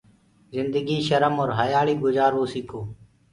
[0.53, 2.81] جندگي شرم اور هيآݪي گجآروو سيڪو